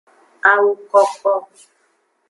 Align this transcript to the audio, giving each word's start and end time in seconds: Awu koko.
Awu 0.51 0.69
koko. 0.89 1.31